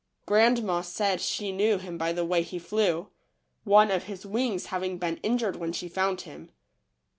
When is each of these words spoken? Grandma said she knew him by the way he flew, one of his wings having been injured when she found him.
Grandma 0.25 0.81
said 0.81 1.21
she 1.21 1.51
knew 1.51 1.77
him 1.77 1.95
by 1.95 2.11
the 2.11 2.25
way 2.25 2.41
he 2.41 2.57
flew, 2.57 3.09
one 3.65 3.91
of 3.91 4.05
his 4.05 4.25
wings 4.25 4.65
having 4.73 4.97
been 4.97 5.17
injured 5.17 5.57
when 5.57 5.71
she 5.71 5.87
found 5.87 6.21
him. 6.21 6.49